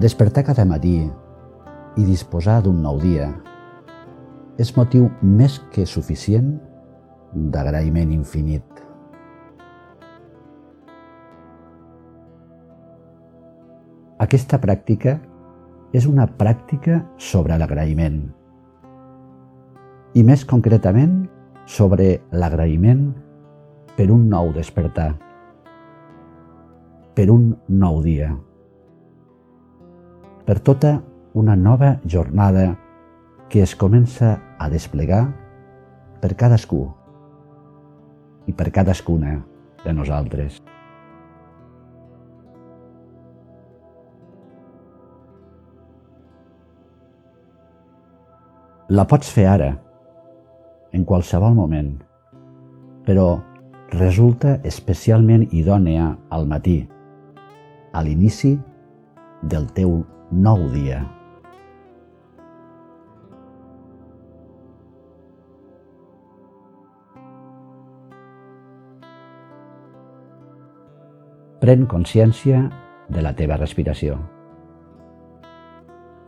[0.00, 0.94] Despertar cada matí
[2.00, 3.26] i disposar d'un nou dia
[4.56, 6.54] és motiu més que suficient
[7.52, 8.64] d'agraïment infinit.
[14.24, 15.18] Aquesta pràctica
[15.92, 18.22] és una pràctica sobre l'agraïment
[20.16, 21.26] i més concretament
[21.68, 23.10] sobre l'agraïment
[23.98, 25.10] per un nou despertar,
[27.12, 28.32] per un nou dia,
[30.50, 30.96] per tota
[31.38, 32.72] una nova jornada
[33.48, 35.20] que es comença a desplegar
[36.18, 36.80] per cadascú
[38.50, 39.36] i per cadascuna
[39.84, 40.58] de nosaltres.
[48.90, 49.72] La pots fer ara,
[50.90, 51.94] en qualsevol moment,
[53.06, 53.36] però
[53.94, 56.80] resulta especialment idònea al matí,
[57.94, 58.58] a l'inici
[59.46, 61.02] del teu nou dia.
[71.60, 72.62] Pren consciència
[73.12, 74.14] de la teva respiració.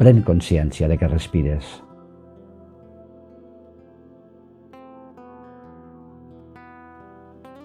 [0.00, 1.68] Pren consciència de que respires.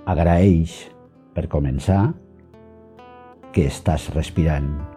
[0.05, 0.75] Agraeix,
[1.33, 2.03] per començar,
[3.55, 4.95] que estàs respirant.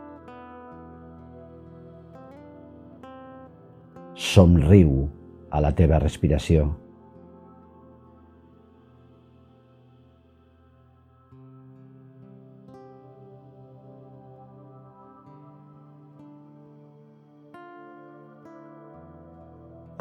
[4.38, 4.90] Somriu
[5.50, 6.68] a la teva respiració.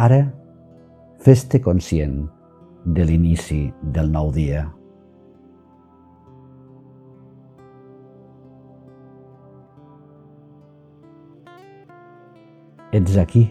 [0.06, 0.22] Ara,
[1.26, 2.20] fes-te conscient
[2.86, 3.64] de l'inici
[3.98, 4.68] del nou dia.
[12.94, 13.50] Ets aquí,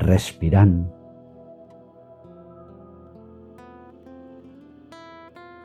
[0.00, 0.88] respirant.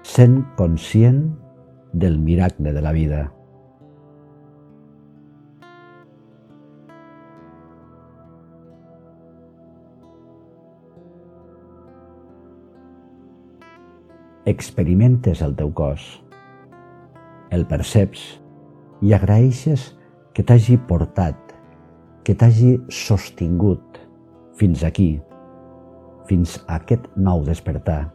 [0.03, 1.23] Sent conscient
[1.93, 3.31] del miracle de la vida.
[14.45, 16.03] Experimentes el teu cos,
[17.49, 18.27] el perceps
[19.01, 19.89] i agraeixes
[20.37, 21.55] que t'hagi portat
[22.25, 24.04] que t'hagi sostingut
[24.55, 25.19] fins aquí,
[26.29, 28.05] fins a aquest nou despertar.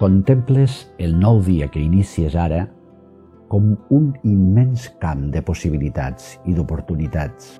[0.00, 2.62] Contemples el nou dia que inicies ara
[3.52, 7.58] com un immens camp de possibilitats i d'oportunitats.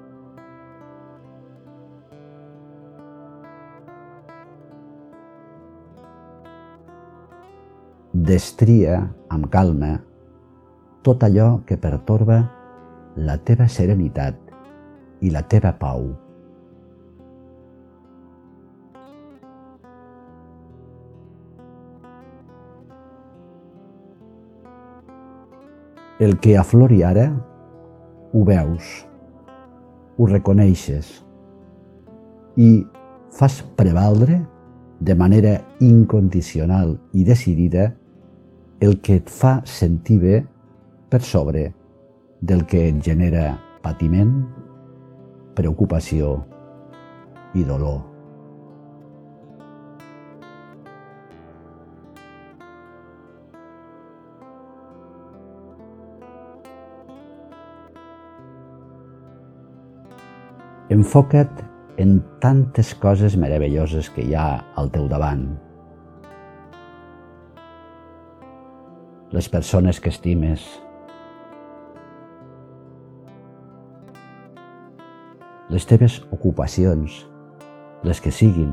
[8.20, 8.98] Destria
[9.32, 9.94] amb calma
[11.00, 12.36] tot allò que pertorba
[13.16, 14.36] la teva serenitat
[15.24, 16.02] i la teva pau.
[26.20, 27.24] El que aflori ara,
[28.34, 28.90] ho veus,
[30.18, 31.14] ho reconeixes
[32.60, 32.68] i
[33.32, 34.42] fas prevaldre
[35.00, 37.88] de manera incondicional i decidida
[38.80, 40.38] el que et fa sentir bé
[41.12, 41.66] per sobre
[42.40, 44.32] del que et genera patiment,
[45.56, 46.38] preocupació
[47.52, 48.00] i dolor.
[60.90, 61.60] Enfoca't
[62.02, 65.52] en tantes coses meravelloses que hi ha al teu davant.
[69.32, 70.62] Les persones que estimes.
[75.70, 77.20] Les teves ocupacions,
[78.02, 78.72] les que siguin.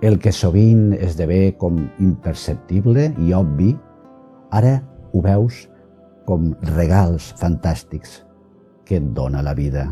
[0.00, 3.74] El que sovint esdevé com imperceptible i obvi,
[4.56, 4.78] ara
[5.12, 5.66] ho veus
[6.28, 8.18] com regals fantàstics
[8.84, 9.86] que et dona la vida.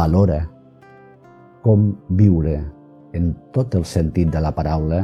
[0.00, 0.40] Valora
[1.60, 2.56] com viure
[3.12, 5.02] en tot el sentit de la paraula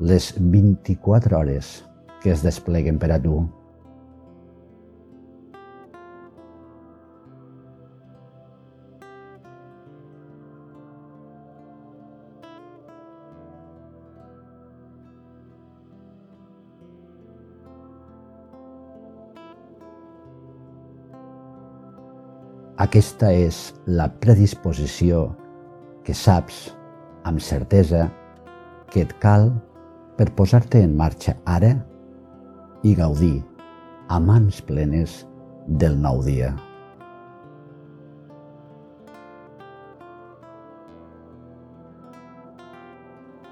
[0.00, 1.78] les 24 hores
[2.20, 3.46] que es despleguen per a tu.
[22.78, 23.56] Aquesta és
[23.90, 25.24] la predisposició
[26.06, 26.68] que saps
[27.26, 28.04] amb certesa
[28.92, 29.48] que et cal
[30.14, 31.72] per posar-te en marxa ara
[32.86, 33.42] i gaudir
[34.06, 35.24] a mans plenes
[35.66, 36.54] del nou dia.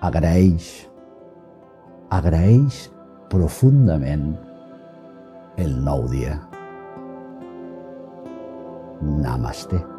[0.06, 0.70] Agraeix,
[2.14, 2.84] agraeix
[3.34, 4.36] profundament
[5.58, 6.38] el nou dia.
[9.02, 9.95] ナマステ。